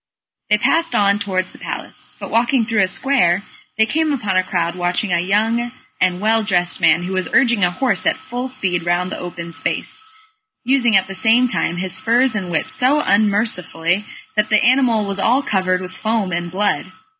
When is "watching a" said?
4.75-5.19